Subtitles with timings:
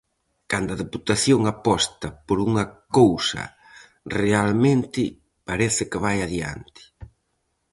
[0.51, 2.65] Cando a Deputación aposta por unha
[2.97, 3.43] cousa
[4.21, 5.01] realmente,
[5.47, 6.81] parece que vai adiante.